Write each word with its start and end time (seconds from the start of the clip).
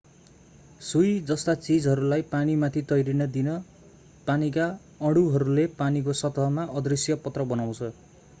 सुई 0.85 1.09
जस्ता 1.31 1.53
चीजहरूलाई 1.65 2.25
पानीमाथि 2.31 2.83
तैरिन 2.93 3.27
दिन 3.35 3.51
पानीका 4.31 4.67
अणुहरूले 5.11 5.69
पानीको 5.77 6.19
सतहमा 6.25 6.67
अदृश्य 6.83 7.21
पत्र 7.29 7.49
बनाउँछ 7.55 7.95